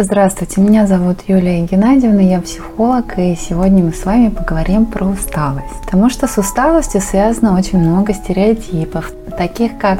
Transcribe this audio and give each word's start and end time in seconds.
Здравствуйте, 0.00 0.60
меня 0.60 0.86
зовут 0.86 1.22
Юлия 1.26 1.66
Геннадьевна, 1.66 2.20
я 2.20 2.40
психолог, 2.40 3.18
и 3.18 3.34
сегодня 3.34 3.82
мы 3.82 3.92
с 3.92 4.04
вами 4.04 4.28
поговорим 4.28 4.86
про 4.86 5.04
усталость. 5.04 5.74
Потому 5.84 6.08
что 6.08 6.28
с 6.28 6.38
усталостью 6.38 7.00
связано 7.00 7.58
очень 7.58 7.80
много 7.80 8.14
стереотипов, 8.14 9.10
таких 9.36 9.76
как 9.76 9.98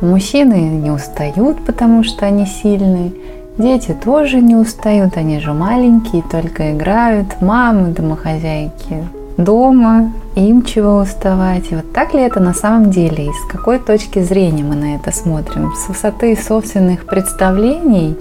мужчины 0.00 0.54
не 0.54 0.90
устают, 0.90 1.62
потому 1.66 2.02
что 2.02 2.24
они 2.24 2.46
сильные, 2.46 3.12
дети 3.58 3.94
тоже 4.02 4.40
не 4.40 4.56
устают, 4.56 5.18
они 5.18 5.38
же 5.38 5.52
маленькие, 5.52 6.22
только 6.22 6.72
играют, 6.72 7.42
мамы, 7.42 7.88
домохозяйки 7.88 9.06
дома, 9.36 10.14
им 10.34 10.64
чего 10.64 10.96
уставать. 10.96 11.70
И 11.70 11.74
вот 11.74 11.92
так 11.92 12.14
ли 12.14 12.22
это 12.22 12.40
на 12.40 12.54
самом 12.54 12.90
деле? 12.90 13.26
И 13.26 13.30
с 13.30 13.52
какой 13.52 13.80
точки 13.80 14.22
зрения 14.22 14.64
мы 14.64 14.76
на 14.76 14.94
это 14.94 15.12
смотрим? 15.12 15.74
С 15.74 15.88
высоты 15.88 16.34
собственных 16.36 17.04
представлений 17.04 18.16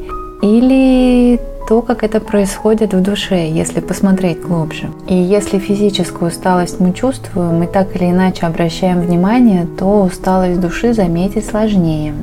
или 0.45 1.39
то, 1.67 1.81
как 1.81 2.03
это 2.03 2.19
происходит 2.19 2.93
в 2.93 3.01
душе, 3.01 3.49
если 3.49 3.79
посмотреть 3.79 4.41
глубже. 4.41 4.91
И 5.07 5.15
если 5.15 5.57
физическую 5.57 6.29
усталость 6.29 6.79
мы 6.79 6.93
чувствуем 6.93 7.63
и 7.63 7.67
так 7.67 7.95
или 7.95 8.11
иначе 8.11 8.45
обращаем 8.45 9.01
внимание, 9.01 9.65
то 9.79 10.03
усталость 10.03 10.61
души 10.61 10.93
заметить 10.93 11.47
сложнее. 11.47 12.13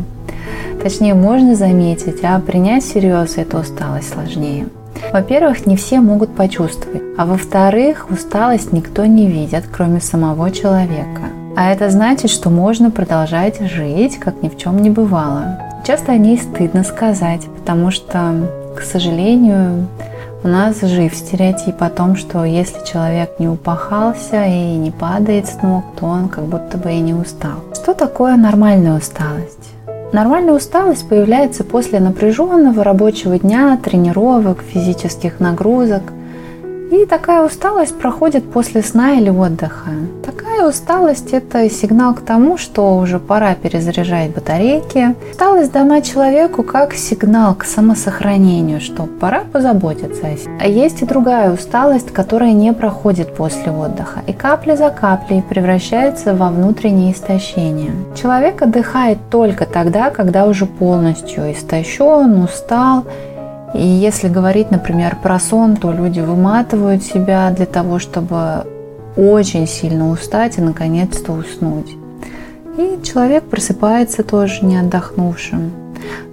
Точнее, 0.80 1.14
можно 1.14 1.56
заметить, 1.56 2.20
а 2.22 2.38
принять 2.38 2.84
всерьез 2.84 3.36
эту 3.38 3.58
усталость 3.58 4.12
сложнее. 4.12 4.68
Во-первых, 5.12 5.66
не 5.66 5.76
все 5.76 6.00
могут 6.00 6.34
почувствовать, 6.36 7.02
а 7.18 7.26
во-вторых, 7.26 8.06
усталость 8.08 8.72
никто 8.72 9.04
не 9.04 9.26
видит, 9.26 9.64
кроме 9.70 10.00
самого 10.00 10.50
человека. 10.52 11.22
А 11.56 11.72
это 11.72 11.90
значит, 11.90 12.30
что 12.30 12.50
можно 12.50 12.90
продолжать 12.90 13.60
жить, 13.60 14.18
как 14.18 14.42
ни 14.42 14.48
в 14.48 14.56
чем 14.56 14.80
не 14.80 14.90
бывало. 14.90 15.58
Часто 15.84 16.12
о 16.12 16.16
ней 16.16 16.38
стыдно 16.38 16.84
сказать, 16.84 17.48
потому 17.58 17.90
что, 17.90 18.48
к 18.76 18.82
сожалению, 18.82 19.88
у 20.44 20.48
нас 20.48 20.80
жив 20.80 21.12
стереотип 21.12 21.82
о 21.82 21.90
том, 21.90 22.14
что 22.14 22.44
если 22.44 22.84
человек 22.84 23.40
не 23.40 23.48
упахался 23.48 24.44
и 24.44 24.76
не 24.76 24.92
падает 24.92 25.48
с 25.48 25.60
ног, 25.60 25.84
то 25.98 26.06
он 26.06 26.28
как 26.28 26.44
будто 26.44 26.78
бы 26.78 26.92
и 26.92 27.00
не 27.00 27.14
устал. 27.14 27.64
Что 27.74 27.94
такое 27.94 28.36
нормальная 28.36 28.96
усталость? 28.96 29.70
Нормальная 30.12 30.54
усталость 30.54 31.08
появляется 31.08 31.64
после 31.64 31.98
напряженного 31.98 32.84
рабочего 32.84 33.36
дня, 33.38 33.76
тренировок, 33.82 34.62
физических 34.62 35.40
нагрузок– 35.40 36.02
и 36.90 37.06
такая 37.06 37.44
усталость 37.44 37.98
проходит 37.98 38.50
после 38.50 38.82
сна 38.82 39.14
или 39.14 39.30
отдыха. 39.30 39.90
Такая 40.24 40.68
усталость– 40.68 41.30
это 41.32 41.68
сигнал 41.70 42.14
к 42.14 42.20
тому, 42.20 42.58
что 42.58 42.96
уже 42.96 43.18
пора 43.18 43.54
перезаряжать 43.54 44.34
батарейки. 44.34 45.14
Усталость 45.30 45.72
дана 45.72 46.02
человеку 46.02 46.62
как 46.62 46.94
сигнал 46.94 47.54
к 47.54 47.64
самосохранению, 47.64 48.80
что 48.80 49.04
пора 49.04 49.42
позаботиться 49.52 50.26
о 50.26 50.36
себе. 50.36 50.58
А 50.60 50.66
есть 50.66 51.02
и 51.02 51.06
другая 51.06 51.52
усталость, 51.52 52.12
которая 52.12 52.52
не 52.52 52.72
проходит 52.72 53.34
после 53.34 53.72
отдыха 53.72 54.22
и 54.26 54.32
капля 54.32 54.76
за 54.76 54.90
каплей 54.90 55.42
превращается 55.42 56.34
во 56.34 56.48
внутреннее 56.50 57.12
истощение. 57.12 57.92
Человек 58.20 58.62
отдыхает 58.62 59.18
только 59.30 59.66
тогда, 59.66 60.10
когда 60.10 60.46
уже 60.46 60.66
полностью 60.66 61.52
истощен, 61.52 62.42
устал 62.42 63.04
и 63.74 63.82
если 63.82 64.28
говорить, 64.28 64.70
например, 64.70 65.16
про 65.22 65.38
сон, 65.38 65.76
то 65.76 65.92
люди 65.92 66.20
выматывают 66.20 67.02
себя 67.02 67.50
для 67.50 67.66
того, 67.66 67.98
чтобы 67.98 68.66
очень 69.16 69.66
сильно 69.66 70.10
устать 70.10 70.58
и 70.58 70.62
наконец-то 70.62 71.32
уснуть. 71.32 71.96
И 72.78 73.00
человек 73.02 73.44
просыпается 73.44 74.22
тоже 74.22 74.64
не 74.64 74.76
отдохнувшим. 74.76 75.72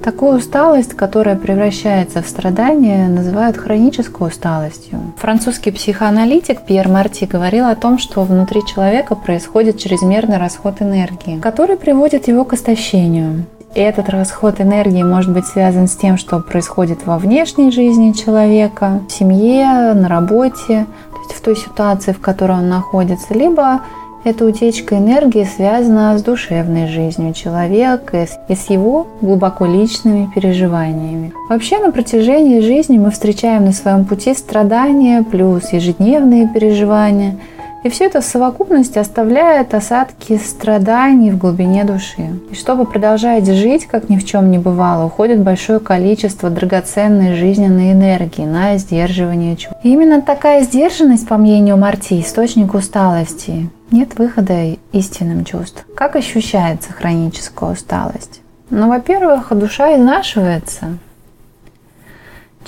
Такую 0.04 0.38
усталость, 0.38 0.94
которая 0.94 1.36
превращается 1.36 2.22
в 2.22 2.28
страдание, 2.28 3.08
называют 3.08 3.58
хронической 3.58 4.28
усталостью. 4.28 5.14
Французский 5.18 5.72
психоаналитик 5.72 6.62
Пьер 6.62 6.88
Марти 6.88 7.26
говорил 7.26 7.66
о 7.66 7.76
том, 7.76 8.00
что 8.00 8.24
внутри 8.24 8.62
человека 8.66 9.16
происходит 9.16 9.78
чрезмерный 9.78 10.38
расход 10.38 10.82
энергии, 10.82 11.40
который 11.40 11.76
приводит 11.76 12.28
его 12.28 12.46
к 12.46 12.54
истощению. 12.54 13.46
Этот 13.76 14.10
расход 14.10 14.60
энергии 14.60 15.04
может 15.04 15.32
быть 15.32 15.46
связан 15.46 15.88
с 15.88 15.96
тем, 15.96 16.18
что 16.18 16.40
происходит 16.40 17.06
во 17.06 17.18
внешней 17.18 17.72
жизни 17.72 18.14
человека, 18.14 19.02
в 19.08 19.12
семье, 19.12 19.94
на 19.94 20.08
работе, 20.08 20.88
то 21.12 21.20
есть 21.20 21.34
в 21.36 21.42
той 21.42 21.56
ситуации, 21.56 22.12
в 22.12 22.20
которой 22.20 22.58
он 22.60 22.70
находится, 22.70 23.34
либо 23.34 23.82
эта 24.24 24.44
утечка 24.46 24.98
энергии 24.98 25.46
связана 25.46 26.18
с 26.18 26.24
душевной 26.24 26.88
жизнью 26.88 27.34
человека 27.34 28.28
и 28.50 28.56
с 28.56 28.70
его 28.70 29.08
глубоко 29.22 29.66
личными 29.66 30.30
переживаниями. 30.34 31.32
Вообще 31.48 31.78
на 31.80 31.92
протяжении 31.92 32.60
жизни 32.60 32.98
мы 32.98 33.12
встречаем 33.12 33.66
на 33.66 33.72
своем 33.72 34.04
пути 34.04 34.34
страдания 34.34 35.24
плюс 35.24 35.72
ежедневные 35.72 36.48
переживания– 36.48 37.38
и 37.84 37.90
все 37.90 38.06
это 38.06 38.22
в 38.22 38.26
совокупности 38.26 39.00
оставляет 39.00 39.74
осадки 39.74 40.38
страданий 40.38 41.32
в 41.32 41.38
глубине 41.38 41.84
души. 41.84 42.40
И 42.52 42.56
чтобы 42.56 42.86
продолжать 42.86 43.46
жить, 43.48 43.86
как 43.86 44.10
ни 44.10 44.18
в 44.18 44.26
чем 44.26 44.52
не 44.52 44.58
бывало, 44.58 45.06
уходит 45.06 45.42
большое 45.42 45.80
количество 45.80 46.50
драгоценной 46.50 47.36
жизненной 47.36 47.94
энергии 47.94 48.46
на 48.46 48.78
сдерживание 48.78 49.56
чувств. 49.56 49.80
И 49.84 49.92
именно 49.92 50.22
такая 50.22 50.64
сдержанность, 50.64 51.28
по 51.28 51.38
мнению 51.38 51.78
Марти, 51.78 52.22
источник 52.22 52.74
усталости. 52.74 53.70
Нет 53.92 54.18
выхода 54.20 54.76
истинным 54.92 55.46
чувств. 55.46 55.86
Как 55.96 56.16
ощущается 56.16 56.94
хроническая 56.94 57.72
усталость? 57.72 58.42
Ну, 58.70 58.88
во-первых, 58.88 59.48
душа 59.52 59.96
изнашивается, 59.96 61.00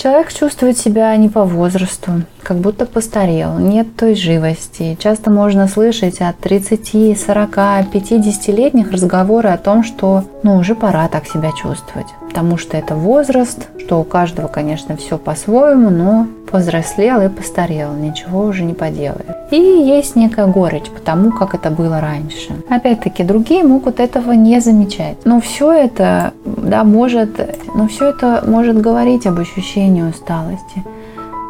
Человек 0.01 0.33
чувствует 0.33 0.79
себя 0.79 1.15
не 1.15 1.29
по 1.29 1.43
возрасту, 1.43 2.23
как 2.41 2.57
будто 2.57 2.87
постарел, 2.87 3.59
нет 3.59 3.95
той 3.95 4.15
живости. 4.15 4.97
Часто 4.99 5.29
можно 5.29 5.67
слышать 5.67 6.21
от 6.21 6.39
30, 6.39 7.19
40, 7.19 7.57
50-летних 7.93 8.91
разговоры 8.91 9.49
о 9.49 9.59
том, 9.59 9.83
что 9.83 10.23
ну 10.41 10.55
уже 10.55 10.73
пора 10.73 11.07
так 11.07 11.27
себя 11.27 11.51
чувствовать 11.51 12.07
потому 12.31 12.55
что 12.55 12.77
это 12.77 12.95
возраст, 12.95 13.67
что 13.77 13.99
у 13.99 14.05
каждого, 14.05 14.47
конечно, 14.47 14.95
все 14.95 15.17
по-своему, 15.17 15.89
но 15.89 16.27
повзрослел 16.51 17.21
и 17.21 17.29
постарел, 17.29 17.93
ничего 17.93 18.43
уже 18.45 18.63
не 18.63 18.73
поделаешь. 18.73 19.35
И 19.51 19.55
есть 19.55 20.15
некая 20.15 20.47
горечь 20.47 20.89
потому, 20.89 21.31
как 21.31 21.55
это 21.55 21.71
было 21.71 21.99
раньше. 21.99 22.53
Опять-таки, 22.69 23.23
другие 23.23 23.63
могут 23.63 23.99
этого 23.99 24.31
не 24.33 24.59
замечать. 24.59 25.17
Но 25.25 25.39
все 25.39 25.71
это, 25.71 26.33
да, 26.45 26.83
может, 26.83 27.29
но 27.75 27.87
все 27.87 28.09
это 28.09 28.43
может 28.45 28.79
говорить 28.79 29.25
об 29.27 29.39
ощущении 29.39 30.03
усталости. 30.03 30.83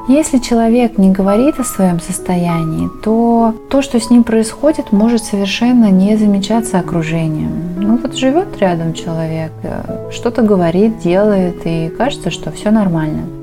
Если 0.07 0.39
человек 0.39 0.97
не 0.97 1.11
говорит 1.11 1.59
о 1.59 1.63
своем 1.63 1.99
состоянии, 1.99 2.89
то 3.03 3.53
то, 3.69 3.81
что 3.81 3.99
с 3.99 4.09
ним 4.09 4.23
происходит, 4.23 4.91
может 4.91 5.23
совершенно 5.23 5.91
не 5.91 6.17
замечаться 6.17 6.79
окружением. 6.79 7.51
Ну 7.77 7.97
вот 7.97 8.15
живет 8.15 8.57
рядом 8.59 8.93
человек, 8.93 9.51
э, 9.63 10.09
что-то 10.11 10.41
говорит, 10.41 10.99
делает, 10.99 11.61
и 11.65 11.89
кажется, 11.95 12.31
что 12.31 12.51
все 12.51 12.71
нормально 12.71 13.40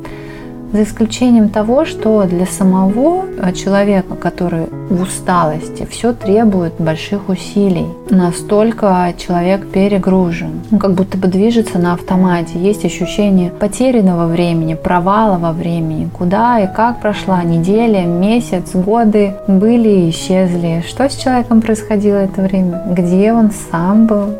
за 0.73 0.83
исключением 0.83 1.49
того, 1.49 1.84
что 1.84 2.25
для 2.25 2.47
самого 2.47 3.25
э, 3.25 3.53
человека, 3.53 4.15
который 4.15 4.67
в 4.91 5.03
усталости, 5.03 5.87
все 5.91 6.12
требует 6.12 6.75
больших 6.79 7.29
усилий. 7.29 7.87
Настолько 8.11 9.12
человек 9.17 9.67
перегружен, 9.69 10.61
он 10.71 10.79
как 10.79 10.95
будто 10.95 11.19
бы 11.19 11.29
движется 11.29 11.79
на 11.79 11.95
автомате. 11.95 12.59
Есть 12.59 12.84
ощущение 12.84 13.51
потерянного 13.51 14.27
времени, 14.27 14.75
провала 14.75 15.39
во 15.39 15.53
времени. 15.53 16.09
Куда 16.17 16.61
и 16.61 16.67
как 16.67 17.00
прошла 17.00 17.43
неделя, 17.43 18.05
месяц, 18.05 18.75
годы 18.75 19.35
были 19.47 19.89
и 19.89 20.11
исчезли. 20.11 20.85
Что 20.87 21.09
с 21.09 21.17
человеком 21.17 21.61
происходило 21.61 22.17
это 22.17 22.43
время? 22.43 22.83
Где 22.91 23.33
он 23.33 23.50
сам 23.71 24.06
был? 24.06 24.35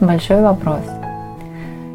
Большой 0.00 0.42
вопрос. 0.42 1.01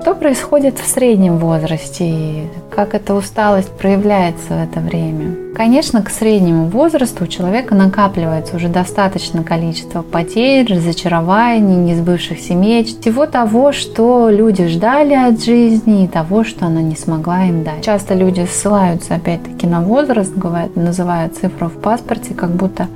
Что 0.07 0.15
происходит 0.15 0.79
в 0.79 0.87
среднем 0.87 1.37
возрасте 1.37 2.05
и 2.07 2.47
как 2.73 2.95
эта 2.95 3.13
усталость 3.13 3.71
проявляется 3.71 4.53
в 4.53 4.63
это 4.63 4.79
время? 4.79 5.35
Конечно, 5.53 6.01
к 6.01 6.09
среднему 6.09 6.67
возрасту 6.67 7.25
у 7.25 7.27
человека 7.27 7.75
накапливается 7.75 8.55
уже 8.55 8.69
достаточно 8.69 9.43
количество 9.43 10.03
потерь, 10.03 10.73
разочарований, 10.73 11.75
несбывшихся 11.75 12.55
мечт, 12.55 13.01
всего 13.01 13.25
того, 13.25 13.73
что 13.73 14.29
люди 14.29 14.67
ждали 14.67 15.13
от 15.13 15.43
жизни 15.43 16.05
и 16.05 16.07
того, 16.07 16.45
что 16.45 16.67
она 16.67 16.81
не 16.81 16.95
смогла 16.95 17.43
им 17.43 17.65
дать. 17.65 17.83
Часто 17.83 18.13
люди 18.13 18.47
ссылаются 18.49 19.15
опять-таки 19.15 19.67
на 19.67 19.81
возраст, 19.81 20.31
называют 20.75 21.35
цифру 21.35 21.67
в 21.67 21.81
паспорте, 21.81 22.33
как 22.33 22.51
будто 22.51 22.87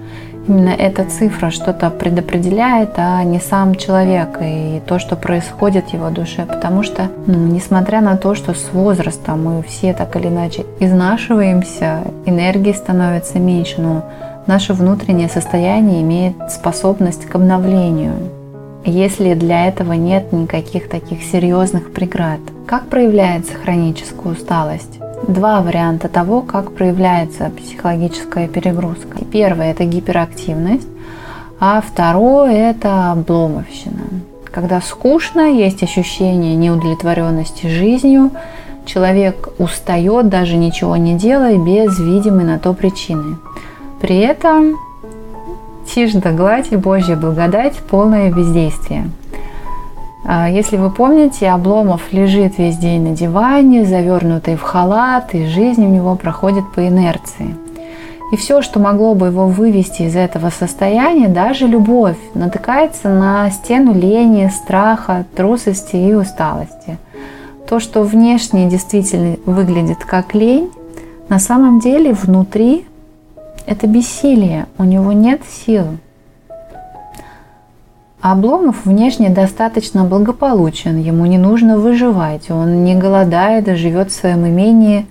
именно 0.47 0.69
эта 0.69 1.05
цифра 1.05 1.49
что-то 1.49 1.89
предопределяет, 1.89 2.91
а 2.97 3.23
не 3.23 3.39
сам 3.39 3.75
человек 3.75 4.37
и 4.41 4.81
то, 4.85 4.99
что 4.99 5.15
происходит 5.15 5.89
в 5.89 5.93
его 5.93 6.09
душе. 6.09 6.45
Потому 6.45 6.83
что, 6.83 7.09
ну, 7.27 7.37
несмотря 7.47 8.01
на 8.01 8.17
то, 8.17 8.35
что 8.35 8.53
с 8.53 8.71
возрастом 8.73 9.43
мы 9.43 9.63
все 9.63 9.93
так 9.93 10.15
или 10.15 10.27
иначе 10.27 10.65
изнашиваемся, 10.79 12.01
энергии 12.25 12.73
становится 12.73 13.39
меньше, 13.39 13.81
но 13.81 14.03
наше 14.47 14.73
внутреннее 14.73 15.29
состояние 15.29 16.01
имеет 16.01 16.51
способность 16.51 17.25
к 17.25 17.35
обновлению. 17.35 18.13
если 18.83 19.35
для 19.35 19.67
этого 19.67 19.93
нет 19.93 20.31
никаких 20.33 20.89
таких 20.89 21.23
серьезных 21.23 21.93
преград. 21.93 22.39
Как 22.65 22.87
проявляется 22.87 23.53
хроническая 23.53 24.33
усталость? 24.33 24.99
Два 25.27 25.61
варианта 25.61 26.09
того, 26.09 26.41
как 26.41 26.71
проявляется 26.71 27.51
психологическая 27.55 28.47
перегрузка. 28.47 29.23
Первое– 29.31 29.71
это 29.73 29.85
гиперактивность, 29.85 30.87
а 31.59 31.81
второе– 31.81 32.71
это 32.71 33.11
обломовщина. 33.11 34.01
Когда 34.45 34.81
скучно, 34.81 35.41
есть 35.51 35.83
ощущение 35.83 36.55
неудовлетворенности 36.55 37.67
жизнью, 37.67 38.31
человек 38.85 39.49
устает, 39.59 40.27
даже 40.27 40.57
ничего 40.57 40.97
не 40.97 41.13
делая, 41.15 41.57
без 41.57 41.97
видимой 41.99 42.43
на 42.43 42.59
то 42.59 42.73
причины. 42.73 43.37
При 44.01 44.17
этом 44.17 44.77
тишь 45.87 46.13
да 46.13 46.31
гладь 46.31 46.71
и 46.71 46.75
Божья 46.75 47.15
благодать, 47.15 47.77
полное 47.77 48.31
бездействие. 48.31 49.09
А, 50.33 50.49
если 50.49 50.77
вы 50.77 50.89
помните, 50.89 51.49
Обломов 51.49 52.13
лежит 52.13 52.57
весь 52.57 52.77
день 52.77 53.01
на 53.01 53.13
диване, 53.13 53.85
завернутый 53.85 54.55
в 54.55 54.61
халат, 54.61 55.35
и 55.35 55.45
жизнь 55.45 55.85
у 55.85 55.89
него 55.89 56.15
проходит 56.15 56.63
по 56.73 56.87
инерции. 56.87 57.53
И 58.31 58.37
все, 58.37 58.61
что 58.61 58.79
могло 58.79 59.13
бы 59.13 59.25
его 59.25 59.47
вывести 59.47 60.03
из 60.03 60.15
этого 60.15 60.49
состояния, 60.49 61.27
даже 61.27 61.67
любовь, 61.67 62.15
натыкается 62.33 63.09
на 63.09 63.51
стену 63.51 63.93
лени, 63.93 64.49
страха, 64.55 65.25
трусости 65.35 65.97
и 65.97 66.13
усталости. 66.13 66.97
То, 67.67 67.81
что 67.81 68.01
внешне 68.01 68.69
действительно 68.69 69.35
выглядит 69.45 70.05
как 70.05 70.33
лень, 70.33 70.71
на 71.27 71.39
самом 71.39 71.81
деле 71.81 72.13
внутри 72.13 72.85
это 73.65 73.85
бессилие, 73.85 74.67
у 74.77 74.85
него 74.85 75.11
нет 75.11 75.41
сил. 75.65 75.87
Обломов 78.21 78.85
внешне 78.85 79.29
достаточно 79.29 80.03
благополучен, 80.03 80.97
ему 80.99 81.25
не 81.25 81.39
нужно 81.39 81.77
выживать, 81.77 82.51
он 82.51 82.83
не 82.83 82.93
голодает, 82.93 83.67
живет 83.77 84.11
в 84.11 84.15
своем 84.15 84.47
имении, 84.47 85.07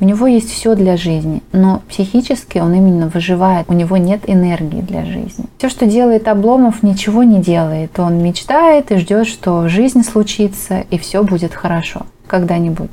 у 0.00 0.04
него 0.04 0.26
есть 0.26 0.50
все 0.50 0.74
для 0.74 0.96
жизни, 0.96 1.42
но 1.52 1.82
психически 1.88 2.58
он 2.58 2.74
именно 2.74 3.08
выживает, 3.08 3.66
у 3.68 3.72
него 3.72 3.98
нет 3.98 4.22
энергии 4.26 4.80
для 4.80 5.04
жизни. 5.04 5.44
Все, 5.58 5.68
что 5.68 5.86
делает 5.86 6.26
Обломов, 6.26 6.82
ничего 6.82 7.22
не 7.22 7.38
делает, 7.38 7.98
он 8.00 8.20
мечтает 8.20 8.90
и 8.90 8.96
ждет, 8.96 9.28
что 9.28 9.68
жизнь 9.68 10.02
случится 10.02 10.84
и 10.90 10.98
все 10.98 11.22
будет 11.22 11.54
хорошо. 11.54 12.06
Когда-нибудь 12.26 12.90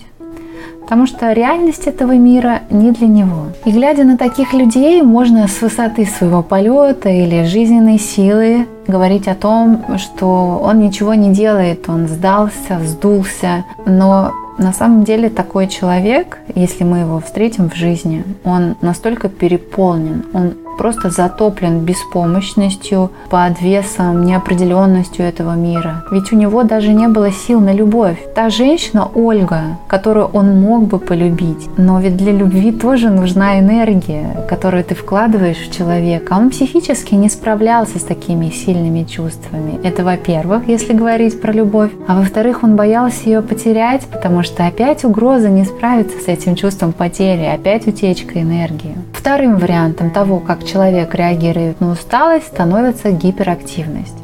потому 0.87 1.05
что 1.05 1.33
реальность 1.33 1.85
этого 1.85 2.13
мира 2.13 2.61
не 2.69 2.91
для 2.91 3.07
него. 3.07 3.47
И 3.65 3.71
глядя 3.71 4.05
на 4.05 4.17
таких 4.17 4.53
людей, 4.53 5.01
можно 5.01 5.45
с 5.49 5.61
высоты 5.61 6.05
своего 6.05 6.41
полета 6.41 7.09
или 7.09 7.43
жизненной 7.43 7.99
силы 7.99 8.67
говорить 8.87 9.27
о 9.27 9.35
том, 9.35 9.83
что 9.97 10.61
он 10.63 10.79
ничего 10.79 11.13
не 11.13 11.33
делает, 11.33 11.89
он 11.89 12.07
сдался, 12.07 12.79
сдулся, 12.85 13.65
но 13.85 14.31
на 14.57 14.71
самом 14.71 15.03
деле 15.03 15.29
такой 15.29 15.67
человек, 15.67 16.39
если 16.55 16.85
мы 16.85 16.99
его 16.99 17.19
встретим 17.19 17.69
в 17.69 17.75
жизни, 17.75 18.23
он 18.45 18.77
настолько 18.79 19.27
переполнен, 19.27 20.23
он 20.33 20.53
просто 20.77 21.09
затоплен 21.09 21.79
беспомощностью, 21.79 23.11
под 23.29 23.61
весом, 23.61 24.25
неопределенностью 24.25 25.25
этого 25.25 25.55
мира. 25.55 26.03
Ведь 26.11 26.31
у 26.31 26.35
него 26.35 26.63
даже 26.63 26.93
не 26.93 27.07
было 27.07 27.31
сил 27.31 27.59
на 27.59 27.73
любовь. 27.73 28.17
Та 28.35 28.49
женщина, 28.49 29.09
Ольга, 29.13 29.77
которую 29.87 30.27
он 30.27 30.61
мог 30.61 30.83
бы 30.83 30.99
полюбить, 30.99 31.69
но 31.77 31.99
ведь 31.99 32.17
для 32.17 32.31
любви 32.31 32.71
тоже 32.71 33.09
нужна 33.09 33.59
энергия, 33.59 34.45
которую 34.49 34.83
ты 34.83 34.95
вкладываешь 34.95 35.57
в 35.57 35.75
человека. 35.75 36.33
Он 36.33 36.49
психически 36.49 37.15
не 37.15 37.29
справлялся 37.29 37.99
с 37.99 38.03
такими 38.03 38.49
сильными 38.49 39.03
чувствами. 39.03 39.79
Это, 39.83 40.03
во-первых, 40.03 40.67
если 40.67 40.93
говорить 40.93 41.41
про 41.41 41.51
любовь. 41.51 41.91
А 42.07 42.17
во-вторых, 42.19 42.63
он 42.63 42.75
боялся 42.75 43.25
ее 43.25 43.41
потерять, 43.41 44.05
потому 44.05 44.43
что 44.43 44.65
опять 44.65 45.03
угроза 45.03 45.49
не 45.49 45.65
справиться 45.65 46.19
с 46.19 46.27
этим 46.27 46.55
чувством 46.55 46.93
потери, 46.93 47.43
опять 47.43 47.87
утечка 47.87 48.41
энергии. 48.41 48.95
Вторым 49.13 49.57
вариантом 49.57 50.11
того, 50.11 50.39
как 50.39 50.63
человек 50.67 51.15
реагирует 51.15 51.81
на 51.81 51.91
усталость, 51.91 52.47
становится 52.47 53.11
гиперактивность. 53.11 54.17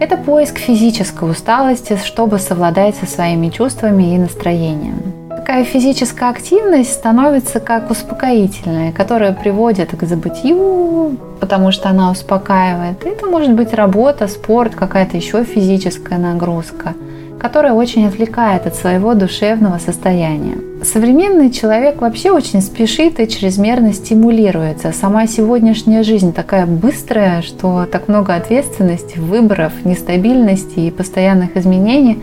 Это 0.00 0.16
поиск 0.16 0.58
физической 0.58 1.30
усталости, 1.30 1.98
чтобы 2.02 2.38
совладать 2.38 2.96
со 2.96 3.06
своими 3.06 3.48
чувствами 3.48 4.14
и 4.14 4.18
настроением. 4.18 5.02
Такая 5.28 5.64
физическая 5.64 6.30
активность 6.30 6.92
становится 6.92 7.60
как 7.60 7.90
успокоительная, 7.90 8.92
которая 8.92 9.32
приводит 9.32 9.94
к 9.94 10.04
забытию, 10.04 11.18
потому 11.40 11.70
что 11.70 11.90
она 11.90 12.10
успокаивает. 12.10 13.04
Это 13.04 13.26
может 13.26 13.52
быть 13.52 13.74
работа, 13.74 14.26
спорт, 14.26 14.74
какая-то 14.74 15.16
еще 15.16 15.44
физическая 15.44 16.18
нагрузка– 16.18 16.94
которая 17.44 17.74
очень 17.74 18.06
отвлекает 18.06 18.66
от 18.66 18.74
своего 18.74 19.12
душевного 19.12 19.76
состояния. 19.76 20.56
Современный 20.84 21.50
человек 21.50 22.02
вообще 22.02 22.30
очень 22.30 22.60
спешит 22.60 23.18
и 23.18 23.26
чрезмерно 23.26 23.94
стимулируется. 23.94 24.92
Сама 24.92 25.26
сегодняшняя 25.26 26.02
жизнь 26.02 26.34
такая 26.34 26.66
быстрая, 26.66 27.40
что 27.40 27.86
так 27.86 28.06
много 28.08 28.34
ответственности, 28.34 29.18
выборов, 29.18 29.72
нестабильности 29.84 30.80
и 30.80 30.90
постоянных 30.90 31.56
изменений, 31.56 32.18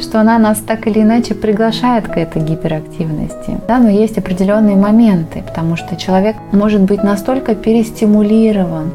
что 0.00 0.20
она 0.20 0.38
нас 0.38 0.58
так 0.58 0.86
или 0.86 1.00
иначе 1.00 1.34
приглашает 1.34 2.08
к 2.08 2.16
этой 2.16 2.40
гиперактивности. 2.40 3.60
Да, 3.68 3.78
но 3.78 3.90
есть 3.90 4.16
определенные 4.16 4.76
моменты, 4.76 5.42
потому 5.46 5.76
что 5.76 5.96
человек 5.96 6.36
может 6.52 6.80
быть 6.80 7.02
настолько 7.02 7.54
перестимулирован, 7.54 8.90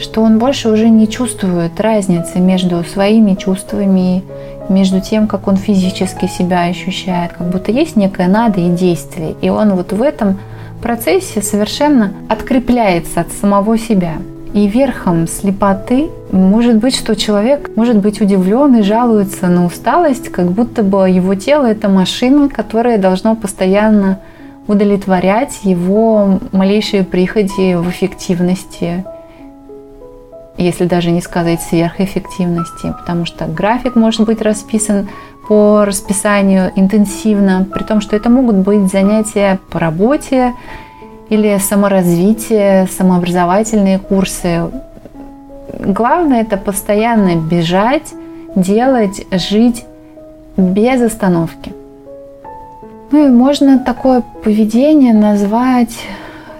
что 0.00 0.22
он 0.22 0.38
больше 0.38 0.70
уже 0.70 0.88
не 0.88 1.08
чувствует 1.08 1.78
разницы 1.80 2.38
между 2.38 2.82
своими 2.84 3.34
чувствами 3.34 4.22
между 4.68 5.00
тем, 5.00 5.26
как 5.26 5.48
он 5.48 5.56
физически 5.56 6.26
себя 6.26 6.64
ощущает, 6.64 7.32
как 7.32 7.48
будто 7.48 7.72
есть 7.72 7.96
некое 7.96 8.28
надо 8.28 8.60
и 8.60 8.70
действие. 8.70 9.34
И 9.42 9.50
он 9.50 9.74
вот 9.74 9.92
в 9.92 10.00
этом 10.00 10.38
процессе 10.80 11.42
совершенно 11.42 12.12
открепляется 12.28 13.20
от 13.20 13.32
самого 13.32 13.76
себя. 13.76 14.14
И 14.54 14.66
верхом 14.66 15.28
слепоты 15.28 16.08
может 16.32 16.76
быть, 16.76 16.96
что 16.96 17.14
человек 17.14 17.70
может 17.76 17.98
быть 17.98 18.20
удивлен 18.20 18.76
и 18.76 18.82
жалуется 18.82 19.48
на 19.48 19.66
усталость, 19.66 20.28
как 20.30 20.50
будто 20.50 20.82
бы 20.82 21.08
его 21.08 21.34
тело– 21.34 21.66
это 21.66 21.88
машина, 21.88 22.48
которая 22.48 22.98
должна 22.98 23.34
постоянно 23.34 24.18
удовлетворять 24.66 25.60
его 25.62 26.40
малейшие 26.52 27.04
приходи 27.04 27.74
в 27.74 27.88
эффективности 27.90 29.04
если 30.62 30.84
даже 30.84 31.10
не 31.10 31.22
сказать 31.22 31.62
сверхэффективности, 31.62 32.94
потому 32.98 33.24
что 33.24 33.46
график 33.46 33.96
может 33.96 34.26
быть 34.26 34.42
расписан 34.42 35.08
по 35.48 35.84
расписанию 35.84 36.70
интенсивно, 36.76 37.66
при 37.72 37.82
том, 37.82 38.00
что 38.00 38.14
это 38.14 38.28
могут 38.28 38.56
быть 38.56 38.90
занятия 38.90 39.58
по 39.70 39.78
работе 39.78 40.54
или 41.30 41.58
саморазвитие, 41.58 42.86
самообразовательные 42.86 43.98
курсы. 43.98 44.70
Главное 45.78 46.42
это 46.42 46.56
постоянно 46.56 47.36
бежать, 47.36 48.12
делать, 48.54 49.26
жить 49.32 49.84
без 50.56 51.00
остановки. 51.00 51.72
Ну 53.12 53.26
и 53.26 53.30
можно 53.30 53.78
такое 53.78 54.22
поведение 54.44 55.14
назвать 55.14 55.96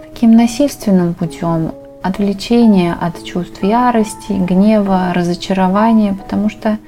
таким 0.09 0.33
насильственным 0.33 1.15
путем 1.15 1.73
отвлечение 2.03 2.97
от 2.99 3.25
чувств 3.25 3.63
ярости, 3.63 4.33
гнева, 4.33 5.13
разочарования, 5.15 6.15
потому 6.15 6.49
что 6.49 6.79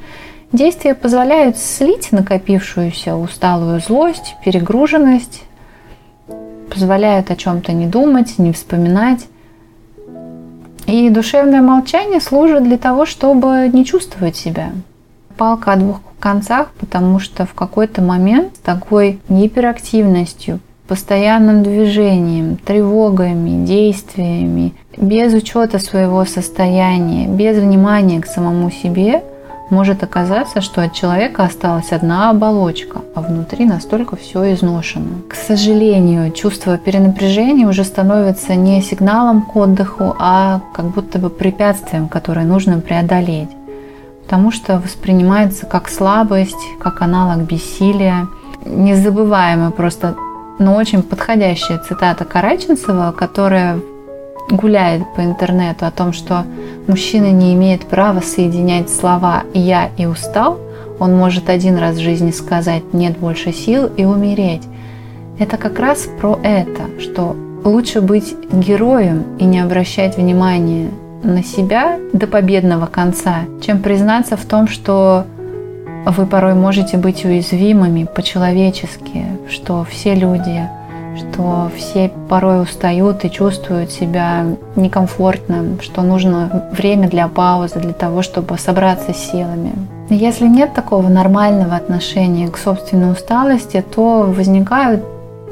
действия 0.53 0.95
позволяют 0.95 1.59
слить 1.59 2.13
накопившуюся 2.13 3.17
усталую 3.17 3.81
злость, 3.81 4.37
перегруженность, 4.45 5.45
позволяют 6.73 7.31
о 7.31 7.37
чем-то 7.37 7.73
не 7.73 7.87
думать, 7.87 8.39
не 8.39 8.53
вспоминать. 8.53 9.27
И 10.87 11.11
душевное 11.11 11.63
молчание 11.63 12.21
служит 12.21 12.65
для 12.65 12.79
того, 12.79 13.07
чтобы 13.07 13.71
не 13.73 13.85
чувствовать 13.85 14.37
себя. 14.37 14.73
Палка 15.37 15.73
о 15.73 15.77
двух 15.77 16.01
концах, 16.19 16.71
потому 16.79 17.19
что 17.19 17.47
в 17.47 17.55
какой-то 17.55 18.03
момент 18.03 18.57
с 18.57 18.59
такой 18.61 19.21
гиперактивностью, 19.29 20.61
постоянным 20.87 21.63
движением, 21.63 22.57
тревогами, 22.57 23.65
действиями, 23.65 24.75
без 24.97 25.35
учета 25.35 25.79
своего 25.79 26.25
состояния, 26.25 27.27
без 27.27 27.59
внимания 27.59 28.21
к 28.21 28.27
самому 28.27 28.71
себе, 28.71 29.23
может 29.71 30.03
оказаться, 30.03 30.61
что 30.61 30.83
от 30.83 30.93
человека 30.93 31.45
осталась 31.45 31.93
одна 31.93 32.29
оболочка, 32.31 33.01
а 33.15 33.23
внутри 33.23 33.65
настолько 33.65 34.17
все 34.17 34.53
изношено. 34.53 35.23
К 35.31 35.35
сожалению, 35.35 36.31
чувство 36.33 36.77
перенапряжения 36.77 37.67
уже 37.67 37.85
становится 37.85 38.55
не 38.55 38.83
сигналом 38.83 39.43
к 39.43 39.57
отдыху, 39.57 40.15
а 40.19 40.61
как 40.75 40.87
будто 40.87 41.19
бы 41.19 41.31
препятствием, 41.31 42.09
которое 42.09 42.45
нужно 42.45 42.81
преодолеть. 42.81 43.49
Потому 44.25 44.51
что 44.51 44.79
воспринимается 44.79 45.65
как 45.65 45.89
слабость, 45.89 46.65
как 46.79 47.01
аналог 47.01 47.39
бессилия. 47.39 48.29
Незабываемая 48.67 49.71
просто, 49.71 50.15
но 50.59 50.77
очень 50.77 51.03
подходящая 51.03 51.79
цитата 51.79 52.25
Караченцева, 52.25 53.13
которая 53.13 53.81
гуляет 54.51 55.03
по 55.15 55.21
интернету 55.21 55.87
о 55.87 55.91
том, 55.91 56.13
что 56.13 56.45
мужчина 56.87 57.31
не 57.31 57.55
имеет 57.55 57.87
права 57.87 58.21
соединять 58.21 58.91
слова 58.91 59.45
«я» 59.55 59.91
и 59.97 60.07
«устал», 60.07 60.59
он 60.99 61.17
может 61.17 61.49
один 61.49 61.79
раз 61.79 61.97
в 61.97 62.01
жизни 62.01 62.31
сказать 62.31 62.83
«нет 62.93 63.19
больше 63.19 63.53
сил» 63.53 63.91
и 63.97 64.05
умереть. 64.05 64.63
Это 65.39 65.57
как 65.57 65.79
раз 65.79 66.09
про 66.21 66.39
это, 66.43 66.83
что 67.01 67.35
лучше 67.65 68.01
быть 68.01 68.35
героем 68.53 69.25
и 69.39 69.45
не 69.45 69.61
обращать 69.61 70.17
внимания 70.17 70.91
на 71.23 71.43
себя 71.43 71.99
до 72.13 72.27
победного 72.27 72.87
конца, 72.87 73.41
чем 73.65 73.81
признаться 73.81 74.37
в 74.37 74.45
том, 74.45 74.69
что 74.69 75.25
вы 76.07 76.27
порой 76.27 76.55
можете 76.55 76.97
быть 76.97 77.25
уязвимыми 77.25 78.05
по-человечески, 78.05 79.25
что 79.49 79.85
все 79.89 80.15
люди, 80.15 80.69
что 81.17 81.71
все 81.77 82.11
порой 82.29 82.63
устают 82.63 83.25
и 83.25 83.31
чувствуют 83.31 83.91
себя 83.91 84.45
некомфортно, 84.77 85.79
что 85.81 86.03
нужно 86.03 86.71
время 86.73 87.09
для 87.09 87.29
паузы, 87.29 87.81
для 87.81 87.93
того, 87.93 88.23
чтобы 88.23 88.59
собраться 88.59 89.13
силами. 89.15 89.73
Если 90.09 90.47
нет 90.47 90.75
такого 90.75 91.09
нормального 91.09 91.77
отношения 91.77 92.49
к 92.49 92.59
собственной 92.59 93.13
усталости, 93.13 93.83
то 93.95 94.23
возникают 94.23 95.03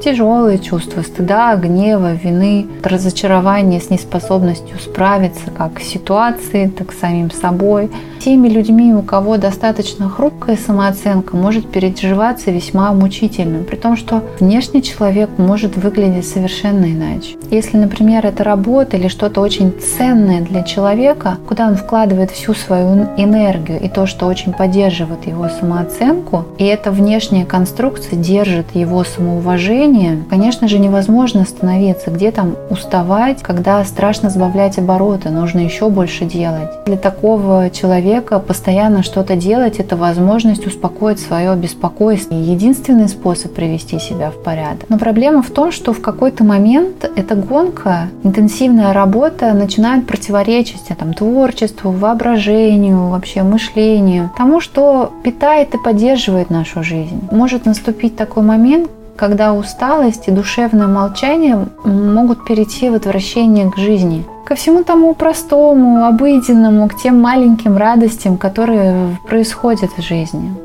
тяжелые 0.03 0.59
чувства 0.59 1.01
стыда, 1.01 1.55
гнева, 1.55 2.13
вины, 2.13 2.67
разочарования 2.83 3.79
с 3.79 3.89
неспособностью 3.89 4.79
справиться 4.79 5.51
как 5.55 5.79
с 5.79 5.83
ситуацией, 5.83 6.69
так 6.69 6.91
с 6.91 6.99
самим 6.99 7.31
собой. 7.31 7.89
Теми 8.19 8.49
людьми, 8.49 8.93
у 8.93 9.01
кого 9.01 9.37
достаточно 9.37 10.07
хрупкая 10.07 10.55
самооценка, 10.55 11.35
может 11.35 11.71
переживаться 11.71 12.51
весьма 12.51 12.93
мучительно, 12.93 13.63
при 13.63 13.75
том, 13.75 13.97
что 13.97 14.23
внешний 14.39 14.83
человек 14.83 15.29
может 15.37 15.75
выглядеть 15.75 16.27
совершенно 16.27 16.85
иначе. 16.85 17.37
Если, 17.49 17.77
например, 17.77 18.25
это 18.25 18.43
работа 18.43 18.97
или 18.97 19.07
что-то 19.07 19.41
очень 19.41 19.71
ценное 19.71 20.41
для 20.41 20.61
человека, 20.61 21.37
куда 21.47 21.67
он 21.67 21.75
вкладывает 21.75 22.29
всю 22.29 22.53
свою 22.53 23.07
энергию 23.17 23.79
и 23.81 23.89
то, 23.89 24.05
что 24.05 24.27
очень 24.27 24.53
поддерживает 24.53 25.25
его 25.25 25.49
самооценку, 25.49 26.45
и 26.59 26.63
эта 26.63 26.91
внешняя 26.91 27.45
конструкция 27.45 28.17
держит 28.19 28.75
его 28.75 29.03
самоуважение, 29.03 29.90
движение, 29.91 30.23
конечно 30.29 30.67
же, 30.67 30.79
невозможно 30.79 31.41
остановиться. 31.41 32.11
Где 32.11 32.31
там 32.31 32.55
уставать, 32.69 33.41
когда 33.41 33.83
страшно 33.83 34.29
сбавлять 34.29 34.77
обороты, 34.77 35.29
нужно 35.29 35.59
еще 35.59 35.89
больше 35.89 36.25
делать. 36.25 36.69
Для 36.85 36.97
такого 36.97 37.69
человека 37.69 38.39
постоянно 38.39 39.03
что-то 39.03 39.35
делать– 39.35 39.75
это 39.79 39.95
возможность 39.95 40.65
успокоить 40.65 41.19
свое 41.19 41.55
беспокойство. 41.55 42.35
Единственный 42.35 43.07
способ 43.07 43.53
привести 43.53 43.99
себя 43.99 44.31
в 44.31 44.43
порядок. 44.43 44.85
Но 44.89 44.97
проблема 44.97 45.41
в 45.41 45.49
том, 45.49 45.71
что 45.71 45.93
в 45.93 46.01
какой-то 46.01 46.43
момент 46.43 47.09
эта 47.15 47.35
гонка, 47.35 48.09
интенсивная 48.23 48.93
работа 48.93 49.53
начинает 49.53 50.07
противоречить 50.07 50.81
там, 50.97 51.13
творчеству, 51.13 51.91
воображению, 51.91 53.07
вообще 53.09 53.43
мышлению, 53.43 54.31
тому, 54.37 54.61
что 54.61 55.11
питает 55.23 55.73
и 55.73 55.77
поддерживает 55.77 56.49
нашу 56.49 56.83
жизнь. 56.83 57.21
Может 57.31 57.65
наступить 57.65 58.15
такой 58.15 58.43
момент, 58.43 58.89
когда 59.21 59.53
усталость 59.53 60.27
и 60.27 60.31
душевное 60.31 60.87
молчание 60.87 61.67
могут 61.83 62.43
перейти 62.43 62.89
в 62.89 62.95
отвращение 62.95 63.69
к 63.69 63.77
жизни. 63.77 64.25
Ко 64.45 64.55
всему 64.55 64.83
тому 64.83 65.13
простому, 65.13 66.07
обыденному, 66.07 66.89
к 66.89 66.97
тем 66.97 67.21
маленьким 67.21 67.77
радостям, 67.77 68.39
которые 68.39 69.15
происходят 69.27 69.91
в 69.95 70.01
жизни. 70.01 70.55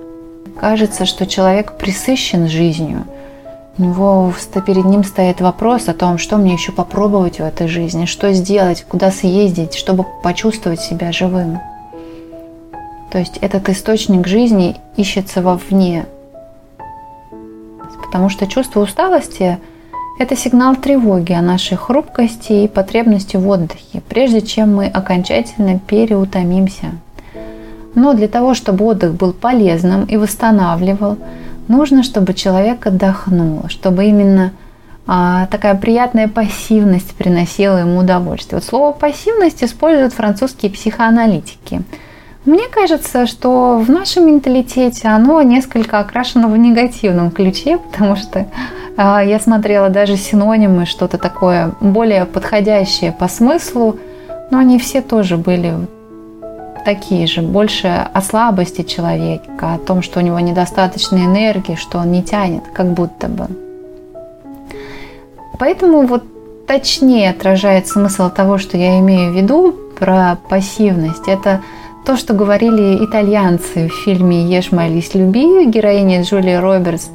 Кажется, 0.58 1.04
что 1.04 1.26
человек 1.26 1.75
присыщен 1.76 2.48
жизнью. 2.48 3.04
У 3.76 3.82
него 3.82 4.32
перед 4.66 4.86
ним 4.86 5.04
стоит 5.04 5.42
вопрос 5.42 5.88
о 5.88 5.92
том, 5.92 6.16
что 6.16 6.38
мне 6.38 6.54
еще 6.54 6.72
попробовать 6.72 7.40
в 7.40 7.44
этой 7.44 7.68
жизни, 7.68 8.06
что 8.06 8.32
сделать, 8.32 8.86
куда 8.88 9.10
съездить, 9.10 9.75
чтобы 9.75 10.06
почувствовать 10.22 10.80
себя 10.80 11.12
живым. 11.12 11.60
То 13.12 13.18
есть 13.18 13.36
этот 13.42 13.68
источник 13.68 14.26
жизни 14.26 14.76
ищется 14.96 15.42
вовне, 15.42 16.06
потому 18.16 18.30
что 18.30 18.46
чувство 18.46 18.80
усталости– 18.80 19.58
это 20.18 20.37
сигнал 20.37 20.75
тревоги 20.75 21.35
о 21.35 21.42
нашей 21.42 21.76
хрупкости 21.76 22.64
и 22.64 22.66
потребности 22.66 23.37
в 23.37 23.46
отдыхе, 23.46 24.00
прежде 24.08 24.40
чем 24.40 24.75
мы 24.75 24.87
окончательно 24.87 25.78
переутомимся. 25.78 26.92
Но 27.94 28.14
для 28.14 28.26
того, 28.26 28.54
чтобы 28.54 28.87
отдых 28.87 29.12
был 29.12 29.35
полезным 29.35 30.06
и 30.06 30.16
восстанавливал, 30.16 31.18
нужно, 31.68 32.02
чтобы 32.02 32.32
человек 32.32 32.87
отдохнул, 32.87 33.64
чтобы 33.68 34.06
именно 34.06 34.52
а, 35.06 35.46
такая 35.50 35.75
приятная 35.75 36.26
пассивность 36.26 37.14
приносила 37.16 37.80
ему 37.80 37.99
удовольствие. 37.99 38.61
Вот 38.61 38.64
слово 38.66 38.92
пассивность 38.92 39.62
используют 39.62 40.14
французские 40.14 40.73
психоаналитики– 40.73 41.82
мне 42.46 42.68
кажется, 42.68 43.26
что 43.26 43.78
в 43.78 43.90
нашем 43.90 44.26
менталитете 44.28 45.08
оно 45.08 45.42
несколько 45.42 45.98
окрашено 45.98 46.48
в 46.48 46.56
негативном 46.56 47.30
ключе, 47.30 47.78
потому 47.90 48.16
что 48.16 48.40
э, 48.40 48.46
я 48.96 49.38
смотрела 49.40 49.88
даже 49.88 50.16
синонимы, 50.16 50.86
что-то 50.86 51.18
такое 51.18 51.72
более 51.80 52.24
подходящее 52.24 53.12
по 53.12 53.28
смыслу, 53.28 53.98
но 54.50 54.58
они 54.58 54.78
все 54.78 55.02
тоже 55.02 55.36
были 55.36 55.74
такие 56.84 57.26
же, 57.26 57.42
больше 57.42 57.88
о 57.88 58.22
слабости 58.22 58.82
человека, 58.82 59.74
о 59.74 59.78
том, 59.78 60.02
что 60.02 60.20
у 60.20 60.22
него 60.22 60.38
недостаточно 60.38 61.16
энергии, 61.16 61.74
что 61.74 61.98
он 61.98 62.12
не 62.12 62.22
тянет, 62.22 62.62
как 62.72 62.92
будто 62.92 63.26
бы. 63.26 63.48
Поэтому 65.58 66.06
вот 66.06 66.22
точнее 66.68 67.30
отражает 67.30 67.88
смысл 67.88 68.30
того, 68.30 68.58
что 68.58 68.76
я 68.76 69.00
имею 69.00 69.32
в 69.32 69.36
виду 69.36 69.74
про 69.98 70.38
пассивность. 70.48 71.26
Это 71.26 71.60
то, 72.06 72.16
что 72.16 72.34
говорили 72.34 73.04
итальянцы 73.04 73.88
в 73.88 74.04
фильме 74.04 74.44
«Ешь, 74.44 74.70
молись, 74.70 75.12
люби», 75.14 75.66
героиня 75.66 76.22
Джулия 76.22 76.60
Робертс, 76.60 77.08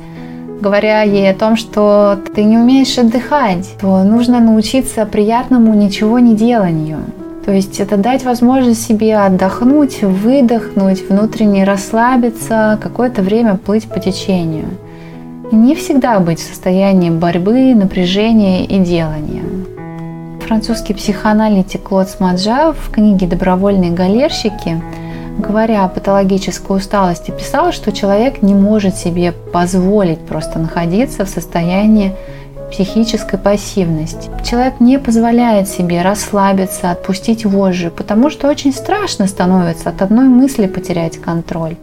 говоря 0.59 1.01
ей 1.03 1.31
о 1.31 1.33
том, 1.33 1.55
что 1.55 2.19
ты 2.35 2.43
не 2.43 2.57
умеешь 2.57 2.97
отдыхать, 2.97 3.69
то 3.79 4.03
нужно 4.03 4.41
научиться 4.41 5.05
приятному 5.05 5.73
ничего 5.73 6.19
не 6.19 6.35
деланию. 6.35 6.99
То 7.45 7.53
есть 7.53 7.79
это 7.79 7.95
дать 7.95 8.25
возможность 8.25 8.85
себе 8.85 9.15
отдохнуть, 9.15 10.03
выдохнуть, 10.03 11.09
внутренне 11.09 11.63
расслабиться, 11.63 12.77
какое-то 12.83 13.21
время 13.21 13.55
плыть 13.55 13.87
по 13.87 14.01
течению. 14.01 14.65
И 15.53 15.55
не 15.55 15.73
всегда 15.73 16.19
быть 16.19 16.39
в 16.39 16.47
состоянии 16.47 17.09
борьбы, 17.09 17.73
напряжения 17.75 18.65
и 18.65 18.77
делания 18.79 19.50
французский 20.51 20.93
психоаналитик 20.93 21.81
Клод 21.81 22.09
Смаджа 22.09 22.73
в 22.73 22.91
книге 22.91 23.25
«Добровольные 23.25 23.89
галерщики», 23.89 24.81
говоря 25.37 25.85
о 25.85 25.87
патологической 25.87 26.75
усталости, 26.75 27.31
писал, 27.31 27.71
что 27.71 27.93
человек 27.93 28.41
не 28.41 28.53
может 28.53 28.97
себе 28.97 29.31
позволить 29.31 30.19
просто 30.19 30.59
находиться 30.59 31.23
в 31.23 31.29
состоянии 31.29 32.13
психической 32.69 33.39
пассивности. 33.39 34.29
Человек 34.43 34.81
не 34.81 34.99
позволяет 34.99 35.69
себе 35.69 36.01
расслабиться, 36.01 36.91
отпустить 36.91 37.45
вожжи, 37.45 37.89
потому 37.89 38.29
что 38.29 38.49
очень 38.49 38.73
страшно 38.73 39.27
становится 39.27 39.87
от 39.87 40.01
одной 40.01 40.25
мысли 40.25 40.67
потерять 40.67 41.17
контроль. 41.17 41.77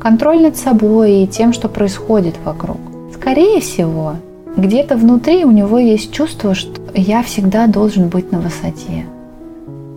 Контроль 0.00 0.42
над 0.42 0.56
собой 0.56 1.24
и 1.24 1.26
тем, 1.26 1.52
что 1.52 1.68
происходит 1.68 2.36
вокруг. 2.44 2.78
Скорее 3.16 3.60
всего, 3.60 4.14
где-то 4.56 4.96
внутри 4.96 5.44
у 5.44 5.50
него 5.50 5.78
есть 5.78 6.12
чувство, 6.12 6.54
что 6.54 6.80
я 6.94 7.22
всегда 7.22 7.66
должен 7.66 8.08
быть 8.08 8.32
на 8.32 8.40
высоте. 8.40 9.06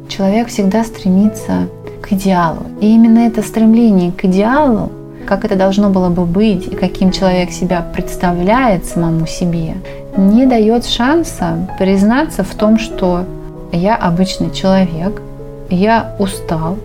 Человек 0.07 0.47
всегда 0.47 0.83
стремится 0.83 1.67
к 2.01 2.13
идеалу. 2.13 2.63
И 2.79 2.93
именно 2.93 3.19
это 3.19 3.41
стремление 3.41 4.11
к 4.11 4.25
идеалу, 4.25 4.91
как 5.25 5.43
это 5.43 5.55
должно 5.55 5.89
было 5.89 6.09
бы 6.09 6.25
быть 6.25 6.67
и 6.67 6.75
каким 6.75 7.11
человек 7.11 7.51
себя 7.51 7.85
представляет 7.93 8.85
самому 8.85 9.25
себе, 9.25 9.75
не 10.15 10.45
дает 10.45 10.85
шанса 10.85 11.67
признаться 11.79 12.43
в 12.43 12.53
том, 12.55 12.77
что 12.77 13.25
я 13.71 13.95
обычный 13.95 14.51
человек, 14.51 15.21
я 15.69 16.15
устал, 16.19 16.77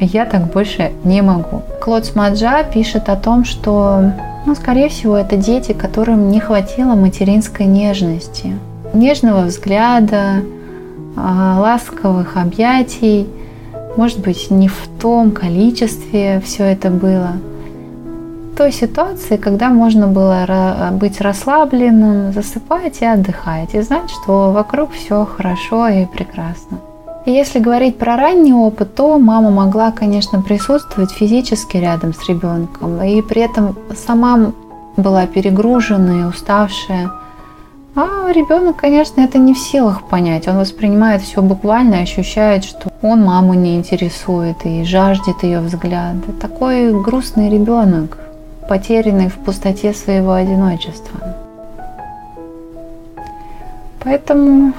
я 0.00 0.26
так 0.26 0.52
больше 0.52 0.92
не 1.02 1.22
могу. 1.22 1.62
Клод 1.80 2.04
Смаджа 2.04 2.62
пишет 2.62 3.08
о 3.08 3.16
том, 3.16 3.44
что 3.44 4.12
ну, 4.48 4.54
скорее 4.54 4.88
всего, 4.88 5.14
это 5.14 5.36
дети, 5.36 5.72
которым 5.72 6.30
не 6.30 6.40
хватило 6.40 6.94
материнской 6.94 7.66
нежности, 7.66 8.58
нежного 8.94 9.42
взгляда, 9.42 10.42
а, 11.16 11.60
ласковых 11.60 12.38
объятий. 12.38 13.26
Может 13.98 14.20
быть, 14.20 14.50
не 14.50 14.68
в 14.68 14.88
том 14.98 15.32
количестве 15.32 16.40
все 16.42 16.64
это 16.64 16.88
было. 16.88 17.32
Той 18.56 18.72
ситуации, 18.72 19.36
когда 19.36 19.68
можно 19.68 20.06
было 20.06 20.92
быть 20.92 21.20
расслабленным, 21.20 22.32
засыпать 22.32 23.02
и 23.02 23.04
отдыхать, 23.04 23.74
и 23.74 23.82
знать, 23.82 24.08
что 24.08 24.50
вокруг 24.50 24.92
все 24.92 25.26
хорошо 25.26 25.88
и 25.88 26.06
прекрасно. 26.06 26.78
Если 27.28 27.58
говорить 27.58 27.98
про 27.98 28.16
ранний 28.16 28.54
опыт, 28.54 28.94
то 28.94 29.18
мама 29.18 29.50
могла, 29.50 29.92
конечно, 29.92 30.40
присутствовать 30.40 31.10
физически 31.10 31.76
рядом 31.76 32.14
с 32.14 32.26
ребенком, 32.26 33.02
и 33.02 33.20
при 33.20 33.42
этом 33.42 33.76
сама 33.94 34.52
была 34.96 35.26
перегруженная, 35.26 36.26
уставшая. 36.26 37.10
А 37.94 38.32
ребенок, 38.32 38.76
конечно, 38.76 39.20
это 39.20 39.36
не 39.36 39.52
в 39.52 39.58
силах 39.58 40.08
понять. 40.08 40.48
Он 40.48 40.56
воспринимает 40.56 41.20
все 41.20 41.42
буквально, 41.42 41.98
ощущает, 41.98 42.64
что 42.64 42.90
он 43.02 43.22
маму 43.26 43.52
не 43.52 43.76
интересует 43.76 44.64
и 44.64 44.82
жаждет 44.84 45.42
ее 45.42 45.60
взгляда. 45.60 46.32
Такой 46.40 46.98
грустный 47.02 47.50
ребенок, 47.50 48.16
потерянный 48.70 49.28
в 49.28 49.34
пустоте 49.34 49.92
своего 49.92 50.32
одиночества. 50.32 51.36
Поэтому 54.02 54.72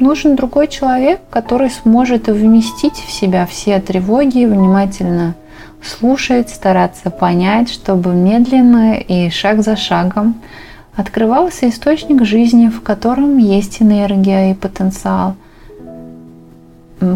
нужен 0.00 0.36
другой 0.36 0.68
человек, 0.68 1.20
который 1.30 1.70
сможет 1.70 2.28
вместить 2.28 2.94
в 2.94 3.10
себя 3.10 3.46
все 3.46 3.80
тревоги, 3.80 4.44
внимательно 4.44 5.34
слушать, 5.82 6.50
стараться 6.50 7.10
понять, 7.10 7.70
чтобы 7.70 8.12
медленно 8.12 8.94
и 8.94 9.30
шаг 9.30 9.62
за 9.62 9.76
шагом 9.76 10.40
открывался 10.96 11.68
источник 11.68 12.24
жизни, 12.24 12.68
в 12.68 12.82
котором 12.82 13.38
есть 13.38 13.80
энергия 13.80 14.50
и 14.50 14.54
потенциал, 14.54 15.36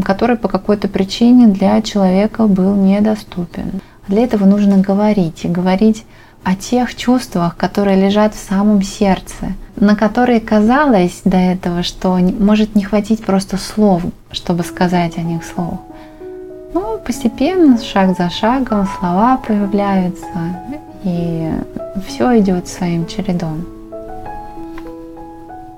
который 0.04 0.36
по 0.36 0.48
какой-то 0.48 0.88
причине 0.88 1.48
для 1.48 1.82
человека 1.82 2.46
был 2.46 2.74
недоступен. 2.74 3.80
Для 4.08 4.24
этого 4.24 4.44
нужно 4.44 4.78
говорить 4.78 5.44
и 5.44 5.48
говорить 5.48 6.04
о 6.44 6.54
тех 6.54 6.94
чувствах, 6.94 7.56
которые 7.56 7.96
лежат 7.96 8.34
в 8.34 8.48
самом 8.48 8.82
сердце, 8.82 9.54
на 9.76 9.96
которые 9.96 10.40
казалось 10.40 11.22
до 11.24 11.36
этого, 11.36 11.82
что 11.82 12.16
может 12.16 12.74
не 12.74 12.84
хватить 12.84 13.24
просто 13.24 13.56
слов, 13.56 14.02
чтобы 14.30 14.62
сказать 14.62 15.16
о 15.16 15.22
них 15.22 15.42
слов. 15.44 15.80
Но 16.74 16.98
постепенно, 16.98 17.78
шаг 17.78 18.16
за 18.16 18.30
шагом, 18.30 18.86
слова 18.98 19.38
появляются, 19.38 20.26
и 21.04 21.50
все 22.06 22.38
идет 22.38 22.68
своим 22.68 23.06
чередом. 23.06 23.64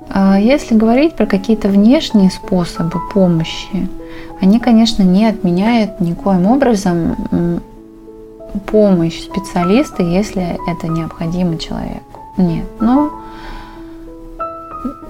А 0.09 0.39
если 0.41 0.75
говорить 0.75 1.15
про 1.15 1.27
какие-то 1.27 1.69
внешние 1.69 2.31
способы 2.31 2.99
помощи, 3.13 3.89
они, 4.41 4.59
конечно, 4.59 5.03
не 5.03 5.27
отменяют 5.27 6.01
никоим 6.01 6.47
образом 6.47 7.61
помощь 8.59 9.23
специалиста, 9.23 10.03
если 10.03 10.59
это 10.69 10.89
необходимо 10.89 11.59
человеку. 11.59 12.21
Нет. 12.37 12.67
Но 12.81 13.11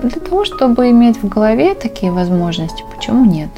для 0.02 0.20
того, 0.20 0.44
чтобы 0.44 0.90
иметь 0.90 1.22
в 1.22 1.28
голове 1.28 1.74
такие 1.74 2.12
возможности, 2.12 2.84
почему 2.94 3.24
нет? 3.24 3.50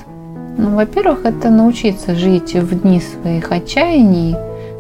Ну, 0.56 0.74
во-первых, 0.74 1.24
это 1.24 1.50
научиться 1.50 2.14
жить 2.14 2.54
в 2.54 2.82
дни 2.82 3.00
своих 3.00 3.52
отчаяний, 3.52 4.36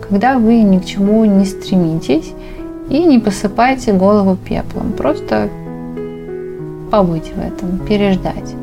когда 0.08 0.38
вы 0.38 0.62
ни 0.62 0.78
к 0.78 0.84
чему 0.84 1.24
не 1.24 1.44
стремитесь 1.44 2.32
и 2.88 3.04
не 3.04 3.18
посыпаете 3.18 3.92
голову 3.92 4.36
пеплом. 4.36 4.92
Просто 4.92 5.48
побыть 6.90 7.32
в 7.34 7.38
этом, 7.38 7.78
переждать. 7.86 8.54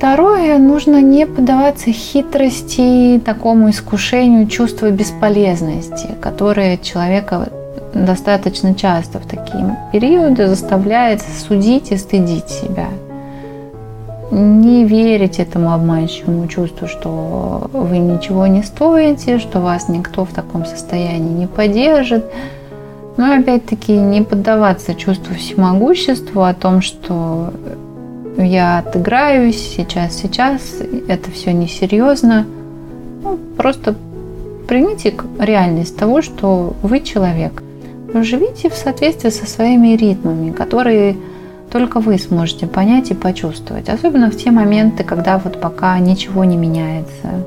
Второе, 0.00 0.56
нужно 0.56 1.02
не 1.02 1.26
поддаваться 1.26 1.92
хитрости, 1.92 3.20
такому 3.22 3.68
искушению 3.68 4.46
чувства 4.46 4.90
бесполезности, 4.90 6.08
которое 6.22 6.78
человека 6.78 7.50
достаточно 7.92 8.74
часто 8.74 9.18
в 9.18 9.26
такие 9.26 9.76
периоды 9.92 10.46
заставляет 10.46 11.20
судить 11.20 11.92
и 11.92 11.98
стыдить 11.98 12.48
себя. 12.48 12.86
Не 14.30 14.86
верить 14.86 15.38
этому 15.38 15.70
обманчивому 15.70 16.48
чувству, 16.48 16.88
что 16.88 17.68
вы 17.70 17.98
ничего 17.98 18.46
не 18.46 18.62
стоите, 18.62 19.38
что 19.38 19.60
вас 19.60 19.90
никто 19.90 20.24
в 20.24 20.32
таком 20.32 20.64
состоянии 20.64 21.40
не 21.40 21.46
поддержит. 21.46 22.24
Но 23.18 23.34
опять-таки 23.34 23.92
не 23.92 24.22
поддаваться 24.22 24.94
чувству 24.94 25.34
всемогущества 25.34 26.48
о 26.48 26.54
том, 26.54 26.80
что 26.80 27.52
я 28.36 28.78
отыграюсь 28.78 29.74
сейчас, 29.76 30.16
сейчас, 30.16 30.60
это 31.08 31.30
все 31.30 31.52
несерьезно. 31.52 32.46
Ну, 33.22 33.38
просто 33.56 33.94
примите 34.68 35.14
реальность 35.38 35.96
того, 35.96 36.22
что 36.22 36.74
вы 36.82 37.00
человек. 37.00 37.62
Живите 38.14 38.70
в 38.70 38.74
соответствии 38.74 39.30
со 39.30 39.46
своими 39.46 39.96
ритмами, 39.96 40.52
которые 40.52 41.16
только 41.70 42.00
вы 42.00 42.18
сможете 42.18 42.66
понять 42.66 43.10
и 43.10 43.14
почувствовать. 43.14 43.88
Особенно 43.88 44.30
в 44.30 44.36
те 44.36 44.50
моменты, 44.50 45.04
когда 45.04 45.38
вот 45.38 45.60
пока 45.60 45.98
ничего 45.98 46.44
не 46.44 46.56
меняется. 46.56 47.44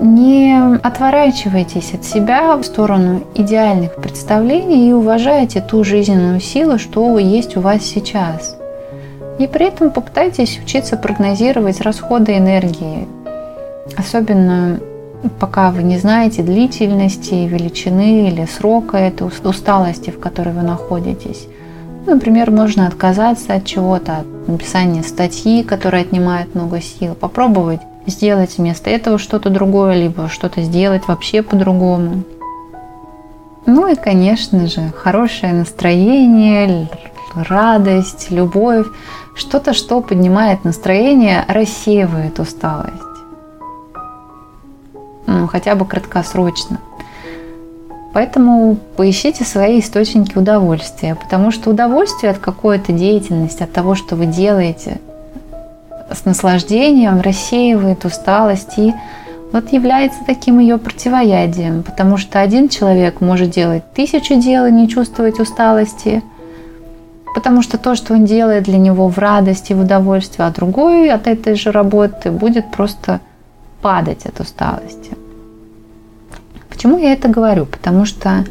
Не 0.00 0.76
отворачивайтесь 0.82 1.94
от 1.94 2.04
себя 2.04 2.56
в 2.56 2.64
сторону 2.64 3.22
идеальных 3.34 3.96
представлений 3.96 4.90
и 4.90 4.92
уважайте 4.92 5.60
ту 5.60 5.84
жизненную 5.84 6.40
силу, 6.40 6.78
что 6.78 7.18
есть 7.18 7.56
у 7.56 7.60
вас 7.60 7.82
сейчас. 7.82 8.56
И 9.38 9.46
при 9.46 9.66
этом 9.66 9.90
попытайтесь 9.90 10.58
учиться 10.62 10.96
прогнозировать 10.96 11.80
расходы 11.80 12.36
энергии. 12.36 13.06
Особенно 13.96 14.80
пока 15.38 15.70
вы 15.70 15.82
не 15.82 15.98
знаете 15.98 16.42
длительности, 16.42 17.34
величины 17.34 18.28
или 18.28 18.46
срока 18.46 18.96
этой 18.96 19.26
усталости, 19.26 20.10
в 20.10 20.18
которой 20.18 20.54
вы 20.54 20.62
находитесь. 20.62 21.46
Например, 22.06 22.50
можно 22.50 22.86
отказаться 22.86 23.54
от 23.54 23.64
чего-то, 23.64 24.18
от 24.18 24.48
написания 24.48 25.02
статьи, 25.02 25.62
которая 25.62 26.02
отнимает 26.02 26.54
много 26.54 26.80
сил, 26.80 27.14
попробовать 27.14 27.80
сделать 28.06 28.56
вместо 28.58 28.88
этого 28.90 29.18
что-то 29.18 29.50
другое, 29.50 29.96
либо 29.96 30.28
что-то 30.28 30.62
сделать 30.62 31.08
вообще 31.08 31.42
по-другому. 31.42 32.22
Ну 33.66 33.88
и, 33.88 33.96
конечно 33.96 34.68
же, 34.68 34.92
хорошее 34.96 35.52
настроение, 35.52 36.88
радость, 37.34 38.30
любовь, 38.30 38.86
что-то, 39.36 39.74
что 39.74 40.00
поднимает 40.00 40.64
настроение, 40.64 41.44
рассеивает 41.46 42.40
усталость. 42.40 42.92
Ну, 45.26 45.46
хотя 45.46 45.74
бы 45.74 45.84
краткосрочно. 45.84 46.80
Поэтому 48.14 48.78
поищите 48.96 49.44
свои 49.44 49.80
источники 49.80 50.38
удовольствия, 50.38 51.14
потому 51.14 51.50
что 51.50 51.70
удовольствие 51.70 52.32
от 52.32 52.38
какой-то 52.38 52.92
деятельности, 52.92 53.62
от 53.62 53.72
того, 53.72 53.94
что 53.94 54.16
вы 54.16 54.24
делаете, 54.24 55.00
с 56.10 56.24
наслаждением 56.24 57.20
рассеивает 57.20 58.06
усталость 58.06 58.78
и 58.78 58.94
вот 59.52 59.72
является 59.72 60.20
таким 60.24 60.58
ее 60.60 60.78
противоядием, 60.78 61.82
потому 61.82 62.16
что 62.16 62.40
один 62.40 62.68
человек 62.68 63.20
может 63.20 63.50
делать 63.50 63.82
тысячу 63.92 64.40
дел 64.40 64.66
и 64.66 64.72
не 64.72 64.88
чувствовать 64.88 65.38
усталости, 65.38 66.22
потому 67.36 67.60
что 67.60 67.76
то, 67.76 67.94
что 67.94 68.14
он 68.14 68.24
делает 68.24 68.64
для 68.64 68.78
него 68.78 69.08
в 69.08 69.18
радости, 69.18 69.74
в 69.74 69.80
удовольствие, 69.80 70.48
а 70.48 70.50
другой 70.50 71.10
от 71.10 71.26
этой 71.26 71.54
же 71.54 71.70
работы 71.70 72.30
будет 72.30 72.70
просто 72.70 73.20
падать 73.82 74.24
от 74.24 74.40
усталости. 74.40 75.10
Почему 76.70 76.96
я 76.96 77.12
это 77.12 77.28
говорю? 77.28 77.66
Потому 77.66 78.06
что 78.06 78.46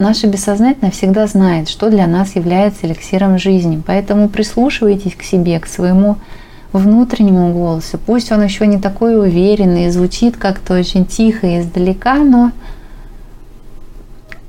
наше 0.00 0.26
бессознательное 0.26 0.90
всегда 0.90 1.28
знает, 1.28 1.68
что 1.68 1.88
для 1.88 2.08
нас 2.08 2.34
является 2.34 2.84
эликсиром 2.88 3.38
жизни. 3.38 3.80
Поэтому 3.86 4.28
прислушивайтесь 4.28 5.14
к 5.14 5.22
себе, 5.22 5.60
к 5.60 5.68
своему 5.68 6.16
внутреннему 6.72 7.52
голосу. 7.52 7.96
Пусть 8.04 8.32
он 8.32 8.42
еще 8.42 8.66
не 8.66 8.80
такой 8.80 9.16
уверенный, 9.16 9.88
звучит 9.90 10.36
как-то 10.36 10.74
очень 10.74 11.06
тихо 11.06 11.46
и 11.46 11.60
издалека, 11.60 12.16
но 12.16 12.50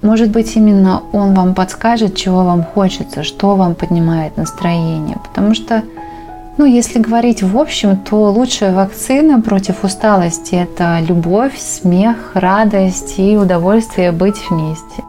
может 0.06 0.30
быть 0.30 0.56
именно 0.56 1.02
он 1.12 1.34
вам 1.34 1.56
подскажет, 1.56 2.16
чего 2.16 2.44
вам 2.46 2.64
хочется, 2.64 3.24
что 3.24 3.56
вам 3.56 3.76
поднимает 3.76 4.38
настроение. 4.38 5.18
Потому 5.28 5.54
что 5.56 5.84
ну, 6.58 6.66
если 6.66 7.00
говорить 7.00 7.44
в 7.44 7.58
общем, 7.58 7.98
то 7.98 8.32
лучшая 8.32 8.74
вакцина 8.74 9.42
против 9.42 9.84
усталости– 9.84 10.56
это 10.56 11.00
любовь, 11.02 11.58
смех, 11.58 12.32
радость 12.34 13.16
и 13.18 13.36
удовольствие 13.36 14.14
быть 14.14 14.38
вместе. 14.50 15.04